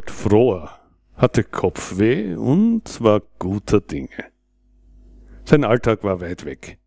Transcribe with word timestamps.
Polt 0.00 0.10
Froher 0.10 0.70
hatte 1.16 1.44
Kopfweh 1.44 2.34
und 2.34 3.02
war 3.02 3.20
guter 3.38 3.82
Dinge. 3.82 4.08
Sein 5.44 5.62
Alltag 5.62 6.04
war 6.04 6.22
weit 6.22 6.46
weg. 6.46 6.78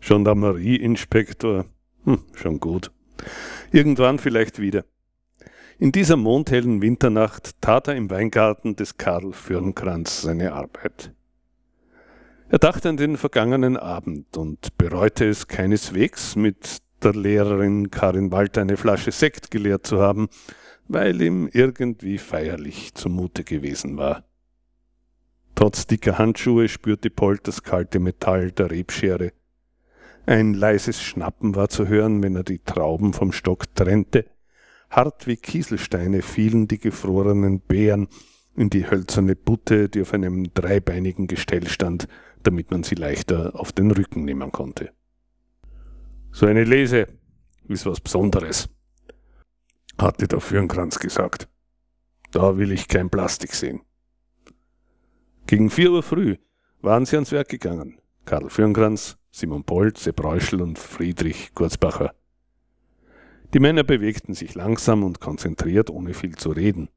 Gendarmerieinspektor, 0.00 1.64
hm, 2.04 2.18
schon 2.34 2.60
gut. 2.60 2.90
Irgendwann 3.70 4.18
vielleicht 4.18 4.58
wieder. 4.58 4.84
In 5.78 5.92
dieser 5.92 6.16
mondhellen 6.16 6.82
Winternacht 6.82 7.58
tat 7.62 7.88
er 7.88 7.96
im 7.96 8.10
Weingarten 8.10 8.76
des 8.76 8.98
Karl 8.98 9.32
Fürnkranz 9.32 10.20
seine 10.20 10.52
Arbeit. 10.52 11.14
Er 12.50 12.58
dachte 12.58 12.90
an 12.90 12.98
den 12.98 13.16
vergangenen 13.16 13.78
Abend 13.78 14.36
und 14.36 14.76
bereute 14.76 15.26
es 15.26 15.48
keineswegs, 15.48 16.36
mit 16.36 16.82
der 17.02 17.14
Lehrerin 17.14 17.90
Karin 17.90 18.30
Walter 18.30 18.60
eine 18.60 18.76
Flasche 18.76 19.10
Sekt 19.10 19.50
geleert 19.50 19.86
zu 19.86 20.00
haben, 20.00 20.28
weil 20.88 21.20
ihm 21.20 21.48
irgendwie 21.52 22.18
feierlich 22.18 22.94
zumute 22.94 23.44
gewesen 23.44 23.96
war. 23.96 24.24
Trotz 25.54 25.86
dicker 25.86 26.18
Handschuhe 26.18 26.68
spürte 26.68 27.10
Polt 27.10 27.46
das 27.46 27.62
kalte 27.62 27.98
Metall 27.98 28.50
der 28.50 28.70
Rebschere. 28.70 29.32
Ein 30.24 30.54
leises 30.54 31.02
Schnappen 31.02 31.54
war 31.54 31.68
zu 31.68 31.88
hören, 31.88 32.22
wenn 32.22 32.36
er 32.36 32.44
die 32.44 32.60
Trauben 32.60 33.12
vom 33.12 33.32
Stock 33.32 33.74
trennte. 33.74 34.26
Hart 34.90 35.26
wie 35.26 35.36
Kieselsteine 35.36 36.22
fielen 36.22 36.68
die 36.68 36.78
gefrorenen 36.78 37.60
Beeren 37.60 38.08
in 38.54 38.70
die 38.70 38.88
hölzerne 38.88 39.34
Butte, 39.34 39.88
die 39.88 40.02
auf 40.02 40.12
einem 40.12 40.52
dreibeinigen 40.52 41.26
Gestell 41.26 41.66
stand, 41.68 42.08
damit 42.42 42.70
man 42.70 42.82
sie 42.82 42.94
leichter 42.94 43.58
auf 43.58 43.72
den 43.72 43.90
Rücken 43.90 44.24
nehmen 44.24 44.52
konnte. 44.52 44.92
So 46.30 46.46
eine 46.46 46.64
Lese 46.64 47.08
ist 47.68 47.86
was 47.86 48.00
Besonderes, 48.00 48.68
hatte 50.00 50.28
der 50.28 50.40
Fürnkranz 50.40 50.98
gesagt. 50.98 51.48
Da 52.30 52.56
will 52.56 52.72
ich 52.72 52.88
kein 52.88 53.10
Plastik 53.10 53.54
sehen. 53.54 53.82
Gegen 55.46 55.70
vier 55.70 55.92
Uhr 55.92 56.02
früh 56.02 56.36
waren 56.80 57.04
sie 57.04 57.16
ans 57.16 57.32
Werk 57.32 57.48
gegangen. 57.48 58.00
Karl 58.24 58.48
Fürnkranz, 58.48 59.18
Simon 59.30 59.64
Polt, 59.64 59.98
Sepp 59.98 60.22
Reuschel 60.22 60.62
und 60.62 60.78
Friedrich 60.78 61.54
Kurzbacher. 61.54 62.14
Die 63.52 63.60
Männer 63.60 63.84
bewegten 63.84 64.34
sich 64.34 64.54
langsam 64.54 65.04
und 65.04 65.20
konzentriert, 65.20 65.90
ohne 65.90 66.14
viel 66.14 66.36
zu 66.36 66.50
reden. 66.50 66.88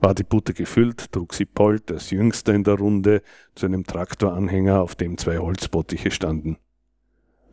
War 0.00 0.14
die 0.14 0.24
Butte 0.24 0.52
gefüllt, 0.52 1.12
trug 1.12 1.32
sie 1.34 1.46
Polt, 1.46 1.90
als 1.90 2.10
Jüngster 2.10 2.54
in 2.54 2.64
der 2.64 2.74
Runde, 2.74 3.22
zu 3.54 3.66
einem 3.66 3.84
Traktoranhänger, 3.84 4.80
auf 4.80 4.94
dem 4.94 5.16
zwei 5.16 5.38
Holzbottiche 5.38 6.10
standen. 6.10 6.58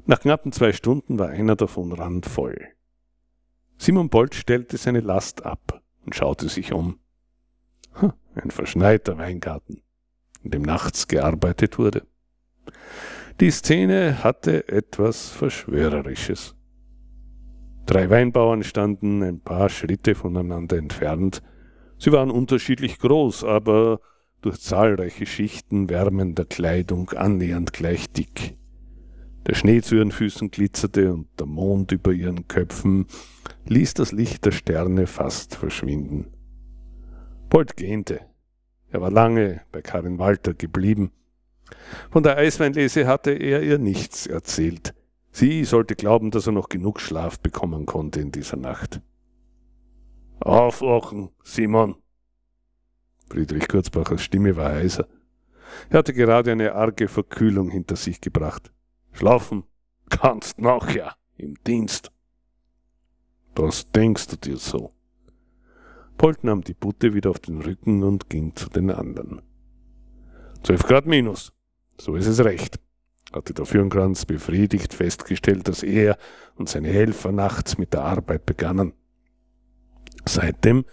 Nach 0.06 0.20
knappen 0.20 0.52
zwei 0.52 0.74
Stunden 0.74 1.18
war 1.18 1.30
einer 1.30 1.56
davon 1.56 1.92
randvoll. 1.92 2.58
Simon 3.78 4.10
Bolt 4.10 4.36
stellte 4.36 4.78
seine 4.78 5.02
Last 5.02 5.46
ab 5.46 5.82
und 6.06 6.16
schaute 6.16 6.50
sich 6.50 6.74
um. 6.74 7.00
Ein 8.36 8.52
verschneiter 8.52 9.18
Weingarten, 9.18 9.82
in 10.44 10.52
dem 10.52 10.62
nachts 10.62 11.08
gearbeitet 11.08 11.78
wurde. 11.78 12.06
Die 13.40 13.52
Szene 13.52 14.24
hatte 14.24 14.68
etwas 14.68 15.30
Verschwörerisches. 15.30 16.56
Drei 17.86 18.10
Weinbauern 18.10 18.64
standen 18.64 19.22
ein 19.24 19.42
paar 19.42 19.70
Schritte 19.70 20.16
voneinander 20.16 20.78
entfernt. 20.78 21.44
Sie 21.98 22.12
waren 22.12 22.32
unterschiedlich 22.32 22.98
groß, 23.00 23.44
aber 23.44 24.00
durch 24.42 24.60
zahlreiche 24.60 25.26
Schichten 25.26 25.90
wärmender 25.90 26.46
Kleidung 26.46 27.12
annähernd 27.12 27.74
gleich 27.74 28.12
dick. 28.12 28.58
Der 29.48 29.54
Schnee 29.54 29.82
zu 29.82 29.96
ihren 29.96 30.12
Füßen 30.12 30.50
glitzerte 30.50 31.14
und 31.14 31.28
der 31.40 31.46
Mond 31.46 31.92
über 31.92 32.12
ihren 32.12 32.48
Köpfen 32.48 33.06
ließ 33.68 33.94
das 33.94 34.12
Licht 34.12 34.46
der 34.46 34.52
Sterne 34.52 35.06
fast 35.06 35.56
verschwinden. 35.56 36.34
Bolt 37.50 37.78
gähnte. 37.78 38.22
Er 38.90 39.02
war 39.02 39.12
lange 39.12 39.62
bei 39.72 39.82
Karin 39.82 40.18
Walter 40.18 40.54
geblieben. 40.54 41.12
Von 42.10 42.24
der 42.24 42.38
Eisweinlese 42.38 43.08
hatte 43.08 43.32
er 43.32 43.62
ihr 43.62 43.78
nichts 43.78 44.26
erzählt. 44.26 44.96
Sie 45.32 45.64
sollte 45.66 45.96
glauben, 45.96 46.32
dass 46.32 46.48
er 46.48 46.54
noch 46.54 46.70
genug 46.70 47.00
Schlaf 47.00 47.40
bekommen 47.40 47.86
konnte 47.86 48.22
in 48.22 48.32
dieser 48.32 48.58
Nacht. 48.58 49.02
Aufwachen, 50.40 51.30
Simon! 51.44 51.96
Friedrich 53.30 53.68
Kurzbachers 53.68 54.22
Stimme 54.22 54.56
war 54.56 54.72
heiser. 54.72 55.08
Er 55.90 56.00
hatte 56.00 56.14
gerade 56.14 56.52
eine 56.52 56.74
arge 56.74 57.08
Verkühlung 57.08 57.70
hinter 57.70 57.96
sich 57.96 58.22
gebracht. 58.22 58.72
Schlafen 59.16 59.64
kannst 60.10 60.60
nachher 60.60 61.16
im 61.38 61.56
Dienst. 61.66 62.12
Das 63.54 63.90
denkst 63.92 64.28
du 64.28 64.36
dir 64.36 64.58
so. 64.58 64.92
Polt 66.18 66.44
nahm 66.44 66.62
die 66.62 66.74
Butte 66.74 67.14
wieder 67.14 67.30
auf 67.30 67.40
den 67.40 67.62
Rücken 67.62 68.04
und 68.04 68.30
ging 68.30 68.54
zu 68.58 68.70
den 68.70 68.92
anderen. 68.92 69.42
Zwölf 70.64 70.84
Grad 70.84 71.06
minus. 71.06 71.54
So 71.98 72.16
ist 72.16 72.28
es 72.28 72.44
recht, 72.44 72.78
hatte 73.32 73.54
der 73.54 73.66
Fürnkranz 73.66 74.26
befriedigt 74.26 74.94
festgestellt, 74.94 75.70
dass 75.70 75.82
er 75.82 76.18
und 76.56 76.68
seine 76.68 76.90
Helfer 76.90 77.32
nachts 77.32 77.78
mit 77.78 77.94
der 77.94 78.04
Arbeit 78.04 78.46
begannen. 78.46 78.92
Seitdem 80.26 80.84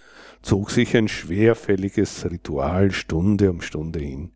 zog 0.42 0.70
sich 0.70 0.96
ein 0.96 1.08
schwerfälliges 1.08 2.24
Ritual 2.30 2.92
Stunde 2.92 3.50
um 3.50 3.62
Stunde 3.62 3.98
hin. 3.98 4.30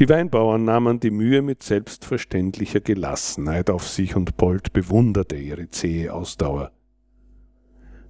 Die 0.00 0.08
Weinbauern 0.08 0.62
nahmen 0.64 1.00
die 1.00 1.10
Mühe 1.10 1.42
mit 1.42 1.64
selbstverständlicher 1.64 2.80
Gelassenheit 2.80 3.68
auf 3.68 3.88
sich 3.88 4.14
und 4.14 4.36
Polt 4.36 4.72
bewunderte 4.72 5.34
ihre 5.34 5.70
zähe 5.70 6.14
Ausdauer. 6.14 6.70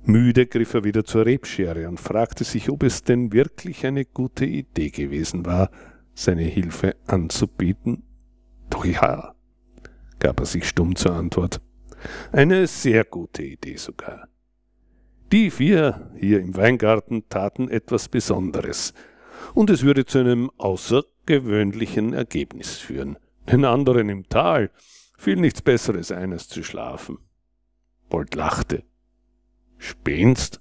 Müde 0.04 0.46
griff 0.46 0.74
er 0.74 0.84
wieder 0.84 1.04
zur 1.04 1.24
Rebschere 1.24 1.88
und 1.88 1.98
fragte 1.98 2.44
sich, 2.44 2.68
ob 2.68 2.82
es 2.82 3.04
denn 3.04 3.32
wirklich 3.32 3.86
eine 3.86 4.04
gute 4.04 4.44
Idee 4.44 4.90
gewesen 4.90 5.46
war, 5.46 5.70
seine 6.14 6.42
Hilfe 6.42 6.94
anzubieten. 7.06 8.02
Doch 8.68 8.84
ja, 8.84 9.34
gab 10.18 10.40
er 10.40 10.46
sich 10.46 10.68
stumm 10.68 10.94
zur 10.94 11.12
Antwort. 11.14 11.62
Eine 12.32 12.66
sehr 12.66 13.04
gute 13.04 13.42
Idee 13.42 13.76
sogar. 13.76 14.28
Die 15.32 15.50
vier 15.50 16.10
hier 16.18 16.40
im 16.40 16.54
Weingarten 16.54 17.28
taten 17.28 17.68
etwas 17.68 18.08
Besonderes, 18.08 18.92
und 19.54 19.70
es 19.70 19.82
würde 19.82 20.04
zu 20.04 20.18
einem 20.18 20.50
außer 20.58 21.04
gewöhnlichen 21.26 22.12
Ergebnis 22.12 22.76
führen. 22.78 23.18
Den 23.50 23.64
anderen 23.64 24.08
im 24.08 24.28
Tal 24.28 24.70
fiel 25.16 25.36
nichts 25.36 25.62
Besseres 25.62 26.12
ein, 26.12 26.32
als 26.32 26.48
zu 26.48 26.62
schlafen. 26.62 27.18
Bolt 28.08 28.34
lachte. 28.34 28.84
Spenst? 29.78 30.60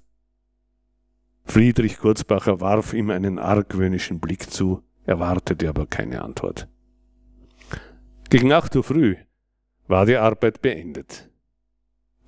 Friedrich 1.44 1.98
Kurzbacher 1.98 2.60
warf 2.60 2.92
ihm 2.92 3.10
einen 3.10 3.38
argwöhnischen 3.38 4.20
Blick 4.20 4.50
zu, 4.50 4.82
erwartete 5.04 5.68
aber 5.68 5.86
keine 5.86 6.22
Antwort. 6.22 6.68
Gegen 8.28 8.52
acht 8.52 8.76
Uhr 8.76 8.84
früh 8.84 9.16
war 9.86 10.04
die 10.04 10.16
Arbeit 10.16 10.60
beendet. 10.60 11.30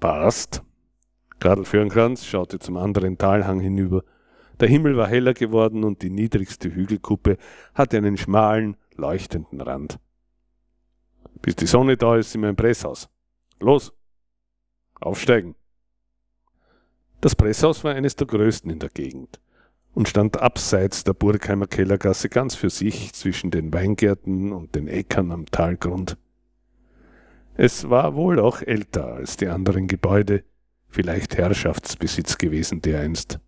Passt. 0.00 0.62
Karl 1.39 1.65
Fürnkranz 1.65 2.25
schaute 2.25 2.59
zum 2.59 2.78
anderen 2.78 3.19
Talhang 3.19 3.60
hinüber 3.60 4.03
der 4.60 4.69
Himmel 4.69 4.97
war 4.97 5.09
heller 5.09 5.34
geworden 5.34 5.84
und 5.84 6.03
die 6.03 6.10
niedrigste 6.10 6.75
Hügelkuppe 6.75 7.38
hatte 7.75 7.97
einen 7.97 8.16
schmalen, 8.16 8.76
leuchtenden 8.94 9.60
Rand. 9.60 9.98
Bis 11.43 11.56
die 11.56 11.66
Sonne 11.66 11.97
da 11.97 12.16
ist, 12.16 12.32
sind 12.32 12.43
wir 12.43 12.50
im 12.50 12.56
Presshaus. 12.56 13.09
Los! 13.59 13.93
Aufsteigen! 15.00 15.54
Das 17.21 17.34
Presshaus 17.34 17.84
war 17.84 17.94
eines 17.94 18.16
der 18.16 18.26
größten 18.26 18.71
in 18.71 18.78
der 18.78 18.91
Gegend 18.91 19.41
und 19.94 20.09
stand 20.09 20.41
abseits 20.41 21.04
der 21.04 21.15
Burgheimer 21.15 21.66
Kellergasse 21.66 22.28
ganz 22.28 22.54
für 22.54 22.71
sich 22.71 23.12
zwischen 23.12 23.50
den 23.50 23.72
Weingärten 23.72 24.53
und 24.53 24.75
den 24.75 24.88
Äckern 24.88 25.32
am 25.32 25.47
Talgrund. 25.47 26.16
Es 27.56 27.91
war 27.91 28.15
wohl 28.15 28.38
auch 28.38 28.62
älter 28.62 29.06
als 29.06 29.37
die 29.37 29.48
anderen 29.48 29.87
Gebäude, 29.87 30.44
vielleicht 30.88 31.37
Herrschaftsbesitz 31.37 32.38
gewesen 32.38 32.81
dereinst. 32.81 33.41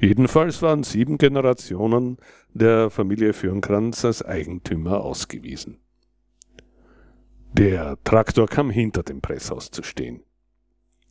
Jedenfalls 0.00 0.62
waren 0.62 0.82
sieben 0.82 1.18
Generationen 1.18 2.18
der 2.52 2.90
Familie 2.90 3.32
Fürnkranz 3.32 4.04
als 4.04 4.22
Eigentümer 4.22 5.02
ausgewiesen. 5.02 5.78
Der 7.52 7.98
Traktor 8.02 8.48
kam 8.48 8.70
hinter 8.70 9.02
dem 9.02 9.20
Presshaus 9.20 9.70
zu 9.70 9.82
stehen. 9.82 10.22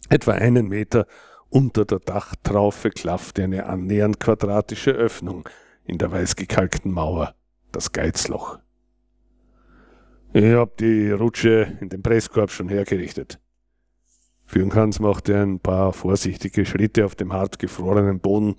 Etwa 0.10 0.34
einen 0.34 0.68
Meter 0.68 1.08
unter 1.50 1.86
der 1.86 2.00
Dachtraufe 2.00 2.90
klaffte 2.90 3.44
eine 3.44 3.68
annähernd 3.68 4.20
quadratische 4.20 4.92
Öffnung 4.92 5.48
in 5.86 5.98
der 5.98 6.12
weißgekalkten 6.12 6.92
Mauer, 6.92 7.36
das 7.72 7.92
Geizloch. 7.92 8.60
Ich 10.34 10.54
hab 10.54 10.78
die 10.78 11.12
Rutsche 11.12 11.78
in 11.80 11.90
den 11.90 12.02
Presskorb 12.02 12.50
schon 12.50 12.70
hergerichtet. 12.70 13.40
Fürnkranz 14.46 15.00
machte 15.00 15.40
ein 15.40 15.60
paar 15.60 15.94
vorsichtige 15.94 16.66
Schritte 16.66 17.06
auf 17.06 17.16
dem 17.16 17.34
hart 17.34 17.60
gefrorenen 17.60 18.20
Boden 18.20 18.56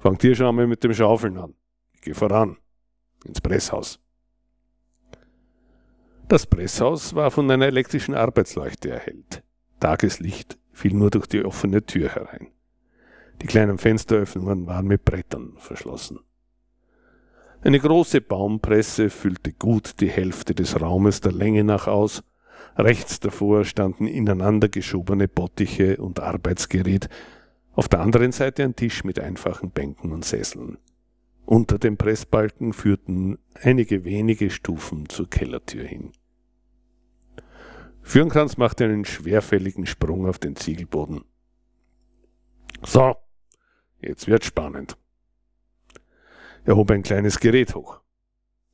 Fangt 0.00 0.24
ihr 0.24 0.34
schon 0.34 0.46
einmal 0.46 0.66
mit 0.66 0.82
dem 0.82 0.94
Schaufeln 0.94 1.36
an. 1.36 1.54
Ich 1.92 2.00
gehe 2.00 2.14
voran. 2.14 2.56
Ins 3.26 3.40
Presshaus. 3.40 4.00
Das 6.26 6.46
Presshaus 6.46 7.14
war 7.14 7.30
von 7.30 7.50
einer 7.50 7.66
elektrischen 7.66 8.14
Arbeitsleuchte 8.14 8.90
erhellt. 8.90 9.42
Tageslicht 9.78 10.58
fiel 10.72 10.94
nur 10.94 11.10
durch 11.10 11.26
die 11.26 11.44
offene 11.44 11.84
Tür 11.84 12.08
herein. 12.08 12.48
Die 13.42 13.46
kleinen 13.46 13.76
Fensteröffnungen 13.76 14.66
waren 14.66 14.86
mit 14.86 15.04
Brettern 15.04 15.54
verschlossen. 15.58 16.20
Eine 17.62 17.78
große 17.78 18.22
Baumpresse 18.22 19.10
füllte 19.10 19.52
gut 19.52 20.00
die 20.00 20.08
Hälfte 20.08 20.54
des 20.54 20.80
Raumes 20.80 21.20
der 21.20 21.32
Länge 21.32 21.62
nach 21.62 21.86
aus. 21.86 22.22
Rechts 22.76 23.20
davor 23.20 23.64
standen 23.66 24.06
ineinander 24.06 24.70
geschobene 24.70 25.28
Bottiche 25.28 25.98
und 25.98 26.20
Arbeitsgerät, 26.20 27.10
auf 27.72 27.88
der 27.88 28.00
anderen 28.00 28.32
Seite 28.32 28.64
ein 28.64 28.76
Tisch 28.76 29.04
mit 29.04 29.18
einfachen 29.18 29.70
Bänken 29.70 30.12
und 30.12 30.24
Sesseln. 30.24 30.78
Unter 31.46 31.78
dem 31.78 31.96
Pressbalken 31.96 32.72
führten 32.72 33.38
einige 33.54 34.04
wenige 34.04 34.50
Stufen 34.50 35.08
zur 35.08 35.28
Kellertür 35.28 35.84
hin. 35.84 36.12
Fürnkranz 38.02 38.56
machte 38.56 38.84
einen 38.84 39.04
schwerfälligen 39.04 39.86
Sprung 39.86 40.26
auf 40.26 40.38
den 40.38 40.56
Ziegelboden. 40.56 41.24
So, 42.82 43.16
jetzt 44.00 44.26
wird's 44.26 44.46
spannend. 44.46 44.96
Er 46.64 46.76
hob 46.76 46.90
ein 46.90 47.02
kleines 47.02 47.40
Gerät 47.40 47.74
hoch. 47.74 48.00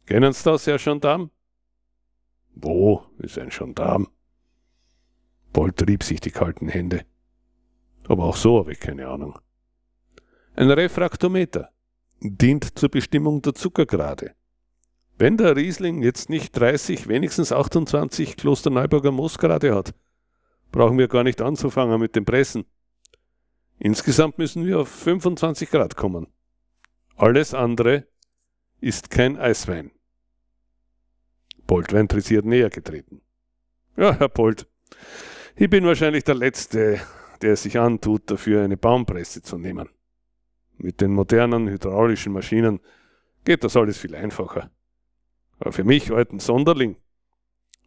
Kennen 0.06 0.32
Sie 0.32 0.44
das, 0.44 0.66
Herr 0.66 0.78
Gendarm? 0.78 1.30
Wo 2.54 3.04
ist 3.18 3.38
ein 3.38 3.50
Gendarm? 3.50 4.08
Bolt 5.52 5.86
rieb 5.88 6.02
sich 6.02 6.20
die 6.20 6.30
kalten 6.30 6.68
Hände. 6.68 7.04
Aber 8.08 8.24
auch 8.24 8.36
so 8.36 8.58
habe 8.58 8.72
ich 8.72 8.80
keine 8.80 9.08
Ahnung. 9.08 9.38
Ein 10.54 10.70
Refraktometer 10.70 11.70
dient 12.20 12.78
zur 12.78 12.88
Bestimmung 12.88 13.42
der 13.42 13.54
Zuckergrade. 13.54 14.34
Wenn 15.18 15.36
der 15.36 15.56
Riesling 15.56 16.02
jetzt 16.02 16.28
nicht 16.28 16.52
30, 16.58 17.08
wenigstens 17.08 17.52
28 17.52 18.36
Klosterneuburger 18.36 19.12
Moosgrade 19.12 19.74
hat, 19.74 19.94
brauchen 20.72 20.98
wir 20.98 21.08
gar 21.08 21.24
nicht 21.24 21.40
anzufangen 21.40 22.00
mit 22.00 22.16
dem 22.16 22.24
Pressen. 22.24 22.64
Insgesamt 23.78 24.38
müssen 24.38 24.66
wir 24.66 24.80
auf 24.80 24.88
25 24.88 25.70
Grad 25.70 25.96
kommen. 25.96 26.26
Alles 27.16 27.54
andere 27.54 28.06
ist 28.80 29.10
kein 29.10 29.38
Eiswein. 29.38 29.90
Bolt 31.66 31.92
war 31.92 32.00
interessiert 32.00 32.44
näher 32.44 32.70
getreten. 32.70 33.22
Ja, 33.96 34.14
Herr 34.14 34.28
Bolt, 34.28 34.66
ich 35.56 35.70
bin 35.70 35.84
wahrscheinlich 35.84 36.24
der 36.24 36.34
Letzte, 36.34 37.00
der 37.42 37.52
es 37.52 37.62
sich 37.62 37.78
antut, 37.78 38.30
dafür 38.30 38.62
eine 38.62 38.76
Baumpresse 38.76 39.42
zu 39.42 39.58
nehmen. 39.58 39.88
Mit 40.78 41.00
den 41.00 41.12
modernen 41.12 41.68
hydraulischen 41.68 42.32
Maschinen 42.32 42.80
geht 43.44 43.64
das 43.64 43.76
alles 43.76 43.98
viel 43.98 44.14
einfacher. 44.14 44.70
Aber 45.58 45.72
für 45.72 45.84
mich, 45.84 46.12
alten 46.12 46.38
Sonderling, 46.38 46.96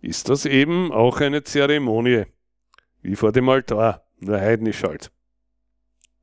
ist 0.01 0.29
das 0.29 0.45
eben 0.45 0.91
auch 0.91 1.19
eine 1.21 1.43
Zeremonie, 1.43 2.25
wie 3.01 3.15
vor 3.15 3.31
dem 3.31 3.49
Altar, 3.49 4.05
nur 4.19 4.39
heidnisch 4.39 4.83
halt. 4.83 5.11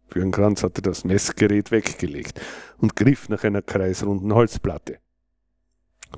Fürnkranz 0.08 0.62
hatte 0.62 0.82
das 0.82 1.04
Messgerät 1.04 1.70
weggelegt 1.70 2.40
und 2.78 2.96
griff 2.96 3.28
nach 3.28 3.44
einer 3.44 3.62
kreisrunden 3.62 4.34
Holzplatte. 4.34 4.98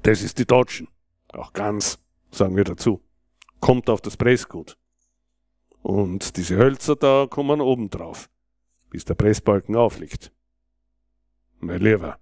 Das 0.03 0.23
ist 0.23 0.39
die 0.39 0.47
Deutschen. 0.47 0.89
Auch 1.33 1.53
ganz, 1.53 1.99
sagen 2.31 2.57
wir 2.57 2.65
dazu. 2.65 3.03
Kommt 3.61 3.91
auf 3.91 4.01
das 4.01 4.17
Pressgut. 4.17 4.79
Und 5.89 6.37
diese 6.37 6.59
Hölzer 6.59 6.97
da 6.97 7.27
kommen 7.31 7.63
oben 7.63 7.89
drauf, 7.89 8.29
bis 8.91 9.07
der 9.07 9.15
Pressbalken 9.15 9.75
aufliegt. 9.75 10.31
Mein 11.61 11.81
Lieber. 11.81 12.19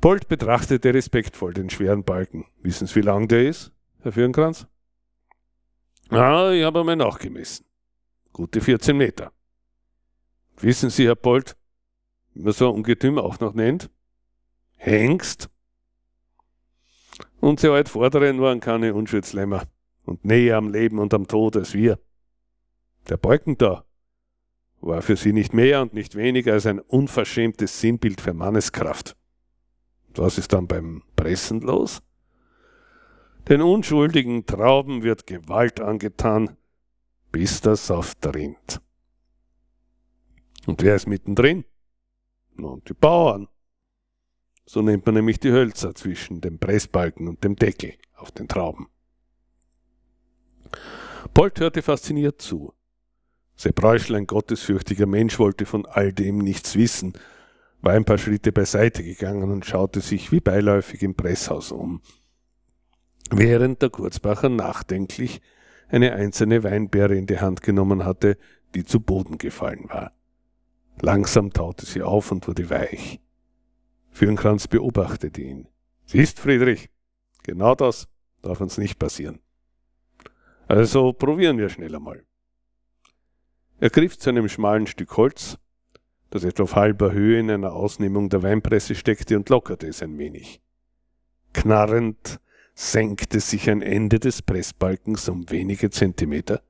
Bolt 0.00 0.28
betrachtete 0.28 0.94
respektvoll 0.94 1.52
den 1.52 1.70
schweren 1.70 2.04
Balken. 2.04 2.46
Wissen 2.60 2.86
Sie, 2.86 2.94
wie 2.94 3.00
lang 3.00 3.26
der 3.26 3.48
ist, 3.48 3.72
Herr 4.02 4.12
Fürnkranz? 4.12 4.68
Ah, 6.08 6.52
ich 6.52 6.62
habe 6.62 6.78
einmal 6.78 6.94
nachgemessen. 6.94 7.66
Gute 8.32 8.60
14 8.60 8.96
Meter. 8.96 9.32
Wissen 10.58 10.88
Sie, 10.88 11.06
Herr 11.06 11.16
Bolt, 11.16 11.56
wie 12.32 12.42
man 12.42 12.52
so 12.52 12.68
ein 12.68 12.76
Ungetüm 12.76 13.18
auch 13.18 13.40
noch 13.40 13.54
nennt? 13.54 13.90
Hengst. 14.76 15.50
Unsere 17.40 17.74
Altvorderen 17.74 18.40
waren 18.40 18.60
keine 18.60 18.94
Unschuldslämmer 18.94 19.64
und 20.04 20.24
näher 20.24 20.56
am 20.56 20.72
Leben 20.72 20.98
und 20.98 21.14
am 21.14 21.26
Tod 21.26 21.56
als 21.56 21.74
wir. 21.74 21.98
Der 23.08 23.16
Balken 23.16 23.58
da 23.58 23.84
war 24.80 25.00
für 25.00 25.16
sie 25.16 25.32
nicht 25.32 25.54
mehr 25.54 25.80
und 25.80 25.94
nicht 25.94 26.16
weniger 26.16 26.54
als 26.54 26.66
ein 26.66 26.80
unverschämtes 26.80 27.80
Sinnbild 27.80 28.20
für 28.20 28.34
Manneskraft. 28.34 29.16
was 30.14 30.38
ist 30.38 30.52
dann 30.52 30.66
beim 30.66 31.02
Pressen 31.16 31.60
los? 31.60 32.02
Den 33.48 33.62
unschuldigen 33.62 34.46
Trauben 34.46 35.02
wird 35.02 35.26
Gewalt 35.26 35.80
angetan, 35.80 36.56
bis 37.30 37.60
der 37.60 37.76
Saft 37.76 38.24
rinnt. 38.34 38.80
Und 40.66 40.82
wer 40.82 40.94
ist 40.94 41.08
mittendrin? 41.08 41.64
Nun, 42.54 42.82
die 42.86 42.94
Bauern. 42.94 43.48
So 44.64 44.80
nennt 44.80 45.04
man 45.06 45.16
nämlich 45.16 45.40
die 45.40 45.50
Hölzer 45.50 45.94
zwischen 45.94 46.40
dem 46.40 46.58
Pressbalken 46.58 47.26
und 47.26 47.42
dem 47.42 47.56
Deckel 47.56 47.94
auf 48.14 48.30
den 48.30 48.46
Trauben. 48.46 48.86
Bolt 51.34 51.60
hörte 51.60 51.80
fasziniert 51.80 52.42
zu. 52.42 52.74
Sepp 53.56 53.82
Reuschel, 53.82 54.16
ein 54.16 54.26
gottesfürchtiger 54.26 55.06
Mensch, 55.06 55.38
wollte 55.38 55.64
von 55.64 55.86
all 55.86 56.12
dem 56.12 56.38
nichts 56.38 56.76
wissen, 56.76 57.14
war 57.80 57.94
ein 57.94 58.04
paar 58.04 58.18
Schritte 58.18 58.52
beiseite 58.52 59.02
gegangen 59.02 59.50
und 59.50 59.64
schaute 59.64 60.00
sich 60.00 60.30
wie 60.30 60.40
beiläufig 60.40 61.02
im 61.02 61.14
Presshaus 61.14 61.72
um. 61.72 62.02
Während 63.30 63.80
der 63.80 63.88
Kurzbacher 63.88 64.50
nachdenklich 64.50 65.40
eine 65.88 66.12
einzelne 66.12 66.64
Weinbeere 66.64 67.16
in 67.16 67.26
die 67.26 67.40
Hand 67.40 67.62
genommen 67.62 68.04
hatte, 68.04 68.36
die 68.74 68.84
zu 68.84 69.00
Boden 69.00 69.38
gefallen 69.38 69.88
war. 69.88 70.12
Langsam 71.00 71.52
taute 71.52 71.86
sie 71.86 72.02
auf 72.02 72.30
und 72.30 72.46
wurde 72.46 72.68
weich. 72.68 73.20
Fürnkranz 74.10 74.68
beobachtete 74.68 75.40
ihn. 75.40 75.68
Siehst, 76.04 76.40
Friedrich, 76.40 76.90
genau 77.42 77.74
das 77.74 78.08
darf 78.42 78.60
uns 78.60 78.76
nicht 78.76 78.98
passieren. 78.98 79.40
Also 80.68 81.12
probieren 81.12 81.58
wir 81.58 81.68
schnell 81.68 81.94
einmal. 81.94 82.24
Er 83.78 83.90
griff 83.90 84.18
zu 84.18 84.30
einem 84.30 84.48
schmalen 84.48 84.86
Stück 84.86 85.16
Holz, 85.16 85.58
das 86.30 86.44
etwa 86.44 86.62
auf 86.62 86.76
halber 86.76 87.12
Höhe 87.12 87.40
in 87.40 87.50
einer 87.50 87.72
Ausnehmung 87.72 88.28
der 88.28 88.42
Weinpresse 88.42 88.94
steckte 88.94 89.36
und 89.36 89.48
lockerte 89.48 89.88
es 89.88 90.02
ein 90.02 90.16
wenig. 90.18 90.62
Knarrend 91.52 92.40
senkte 92.74 93.40
sich 93.40 93.68
ein 93.68 93.82
Ende 93.82 94.18
des 94.18 94.40
Pressbalkens 94.40 95.28
um 95.28 95.50
wenige 95.50 95.90
Zentimeter. 95.90 96.62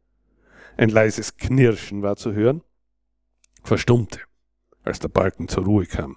Ein 0.76 0.88
leises 0.88 1.36
Knirschen 1.36 2.02
war 2.02 2.16
zu 2.16 2.32
hören 2.32 2.62
verstummte, 3.64 4.20
als 4.82 4.98
der 4.98 5.08
Balken 5.08 5.48
zur 5.48 5.64
Ruhe 5.64 5.86
kam. 5.86 6.16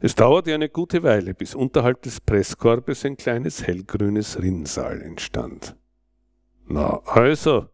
Es 0.00 0.14
dauerte 0.14 0.52
eine 0.52 0.68
gute 0.68 1.02
Weile, 1.02 1.34
bis 1.34 1.54
unterhalb 1.54 2.02
des 2.02 2.20
Presskorbes 2.20 3.04
ein 3.04 3.16
kleines 3.16 3.66
hellgrünes 3.66 4.40
Rinnsal 4.40 5.00
entstand. 5.00 5.76
Na 6.66 7.00
also. 7.04 7.68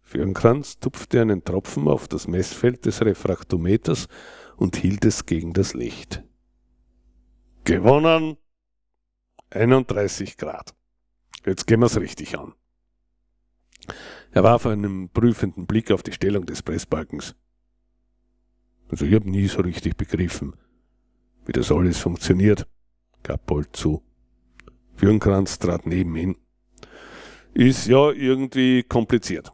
Fürnkranz 0.00 0.78
tupfte 0.78 1.20
einen 1.20 1.44
Tropfen 1.44 1.88
auf 1.88 2.08
das 2.08 2.28
Messfeld 2.28 2.84
des 2.84 3.02
Refraktometers 3.02 4.08
und 4.56 4.76
hielt 4.76 5.04
es 5.04 5.26
gegen 5.26 5.52
das 5.52 5.74
Licht. 5.74 6.22
Gewonnen 7.64 8.36
31 9.50 10.36
Grad. 10.36 10.74
Jetzt 11.44 11.66
gehen 11.66 11.80
wir's 11.80 11.98
richtig 11.98 12.38
an. 12.38 12.54
Er 14.30 14.44
warf 14.44 14.66
einen 14.66 15.10
prüfenden 15.10 15.66
Blick 15.66 15.90
auf 15.90 16.02
die 16.02 16.12
Stellung 16.12 16.46
des 16.46 16.62
Pressbalkens. 16.62 17.34
Also 18.88 19.04
ich 19.04 19.14
habe 19.14 19.30
nie 19.30 19.46
so 19.46 19.60
richtig 19.62 19.96
begriffen, 19.96 20.56
wie 21.46 21.52
das 21.52 21.72
alles 21.72 21.98
funktioniert, 21.98 22.66
gab 23.22 23.46
Bolt 23.46 23.74
zu. 23.74 24.02
Fürnkranz 24.96 25.58
trat 25.58 25.86
neben 25.86 26.16
ihn. 26.16 26.36
Ist 27.54 27.86
ja 27.86 28.10
irgendwie 28.10 28.82
kompliziert. 28.82 29.52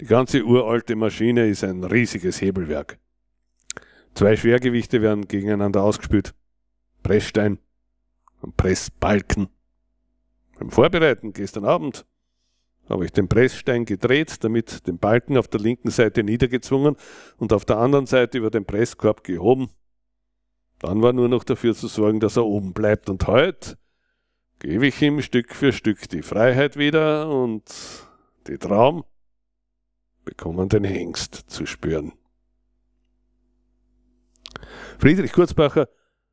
Die 0.00 0.06
ganze 0.06 0.44
uralte 0.44 0.96
Maschine 0.96 1.46
ist 1.46 1.62
ein 1.62 1.84
riesiges 1.84 2.40
Hebelwerk. 2.40 2.98
Zwei 4.14 4.36
Schwergewichte 4.36 5.02
werden 5.02 5.28
gegeneinander 5.28 5.82
ausgespült. 5.82 6.34
Pressstein 7.02 7.58
und 8.40 8.56
Pressbalken. 8.56 9.48
Beim 10.58 10.70
Vorbereiten 10.70 11.32
gestern 11.32 11.64
Abend 11.64 12.06
habe 12.88 13.04
ich 13.04 13.12
den 13.12 13.28
Pressstein 13.28 13.84
gedreht, 13.84 14.42
damit 14.42 14.86
den 14.86 14.98
Balken 14.98 15.36
auf 15.36 15.48
der 15.48 15.60
linken 15.60 15.90
Seite 15.90 16.24
niedergezwungen 16.24 16.96
und 17.36 17.52
auf 17.52 17.64
der 17.64 17.78
anderen 17.78 18.06
Seite 18.06 18.38
über 18.38 18.50
den 18.50 18.64
Presskorb 18.64 19.22
gehoben. 19.22 19.70
Dann 20.80 21.02
war 21.02 21.12
nur 21.12 21.28
noch 21.28 21.44
dafür 21.44 21.74
zu 21.74 21.88
sorgen, 21.88 22.20
dass 22.20 22.36
er 22.36 22.44
oben 22.44 22.72
bleibt. 22.72 23.08
Und 23.08 23.26
heute 23.26 23.78
gebe 24.66 24.88
ich 24.88 25.00
ihm 25.00 25.22
Stück 25.22 25.54
für 25.54 25.72
Stück 25.72 26.08
die 26.08 26.22
Freiheit 26.22 26.76
wieder 26.76 27.30
und 27.30 27.62
die 28.48 28.58
Traum 28.58 29.04
bekommen 30.24 30.68
den 30.68 30.82
Hengst 30.82 31.44
zu 31.46 31.66
spüren. 31.66 32.12
Friedrich 34.98 35.32
Kurzbacher 35.32 35.88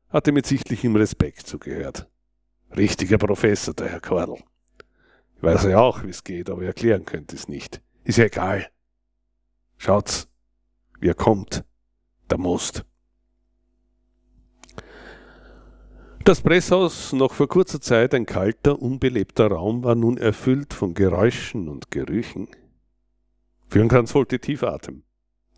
hatte 0.08 0.32
mit 0.32 0.46
sichtlichem 0.46 0.96
Respekt 0.96 1.46
zugehört. 1.46 2.10
Richtiger 2.76 3.18
Professor, 3.18 3.72
der 3.72 3.90
Herr 3.90 4.00
Quadl. 4.00 4.42
Ich 5.36 5.42
weiß 5.44 5.62
ja 5.66 5.78
auch, 5.78 6.02
wie 6.02 6.10
es 6.10 6.24
geht, 6.24 6.50
aber 6.50 6.64
erklären 6.64 7.04
könnte 7.04 7.36
es 7.36 7.46
nicht. 7.46 7.82
Ist 8.02 8.18
ja 8.18 8.24
egal. 8.24 8.68
Schaut's, 9.76 10.28
wie 10.98 11.06
er 11.06 11.14
kommt, 11.14 11.64
der 12.30 12.38
Most. 12.38 12.84
Das 16.24 16.40
Presshaus, 16.40 17.12
noch 17.12 17.34
vor 17.34 17.48
kurzer 17.48 17.82
Zeit 17.82 18.14
ein 18.14 18.24
kalter, 18.24 18.80
unbelebter 18.80 19.48
Raum, 19.48 19.84
war 19.84 19.94
nun 19.94 20.16
erfüllt 20.16 20.72
von 20.72 20.94
Geräuschen 20.94 21.68
und 21.68 21.90
Gerüchen. 21.90 22.48
Fürnkranz 23.68 24.14
holte 24.14 24.38
tief 24.38 24.62
Atem. 24.62 25.02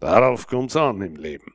Darauf 0.01 0.49
kommt's 0.49 0.75
an 0.75 1.01
im 1.03 1.15
Leben. 1.15 1.55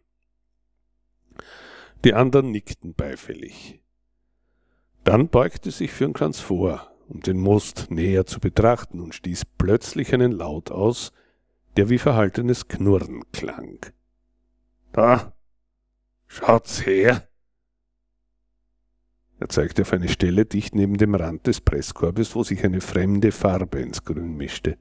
Die 2.06 2.14
anderen 2.14 2.52
nickten 2.52 2.94
beifällig. 2.94 3.84
Dann 5.04 5.28
beugte 5.28 5.72
sich 5.72 5.92
Fürnkranz 5.92 6.40
vor, 6.40 6.90
um 7.10 7.20
den 7.20 7.38
Most 7.38 7.92
näher 7.92 8.26
zu 8.26 8.40
betrachten 8.40 9.02
und 9.02 9.14
stieß 9.14 9.44
plötzlich 9.58 10.14
einen 10.14 10.32
Laut 10.32 10.72
aus, 10.72 11.12
der 11.76 11.90
wie 11.90 11.98
verhaltenes 11.98 12.70
Knurren 12.70 13.30
klang. 13.34 13.86
Da, 14.94 15.34
schaut's 16.28 16.86
her! 16.86 17.28
Er 19.42 19.50
zeigte 19.50 19.82
auf 19.82 19.92
eine 19.92 20.08
Stelle 20.08 20.46
dicht 20.46 20.76
neben 20.76 20.98
dem 20.98 21.16
Rand 21.16 21.48
des 21.48 21.62
Presskorbes, 21.62 22.36
wo 22.36 22.44
sich 22.44 22.64
eine 22.64 22.80
fremde 22.80 23.32
Farbe 23.32 23.80
ins 23.80 24.04
Grün 24.04 24.38
mischte. 24.38 24.78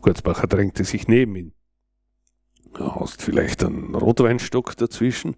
Kurzbacher 0.00 0.46
drängte 0.46 0.84
sich 0.84 1.06
neben 1.06 1.36
ihn. 1.36 1.52
Hast 2.78 3.20
vielleicht 3.20 3.62
einen 3.62 3.94
Rotweinstock 3.94 4.74
dazwischen? 4.78 5.36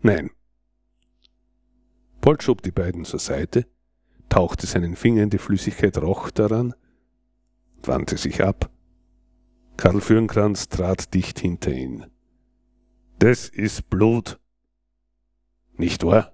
Nein. 0.00 0.30
Polt 2.22 2.42
schob 2.42 2.62
die 2.62 2.70
beiden 2.70 3.04
zur 3.04 3.20
Seite, 3.20 3.66
tauchte 4.30 4.66
seinen 4.66 4.96
Finger 4.96 5.24
in 5.24 5.30
die 5.30 5.36
Flüssigkeit, 5.36 5.98
roch 5.98 6.30
daran, 6.30 6.72
wandte 7.82 8.16
sich 8.16 8.42
ab. 8.42 8.70
Karl 9.76 10.00
Fürnkranz 10.00 10.70
trat 10.70 11.12
dicht 11.12 11.38
hinter 11.40 11.72
ihn. 11.72 12.06
Das 13.18 13.50
ist 13.50 13.90
Blut. 13.90 14.40
Nicht 15.76 16.04
wahr? 16.04 16.31